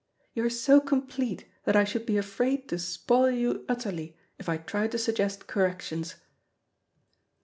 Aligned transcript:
You 0.33 0.43
are 0.45 0.49
so 0.49 0.79
complete 0.81 1.45
that 1.65 1.75
I 1.75 1.83
should 1.83 2.07
be 2.07 2.17
afraid 2.17 2.67
to 2.69 2.79
spoil 2.79 3.29
you 3.29 3.63
utterly, 3.69 4.17
if 4.39 4.49
I 4.49 4.57
tried 4.57 4.93
to 4.93 4.97
suggest 4.97 5.45
corrections." 5.45 6.15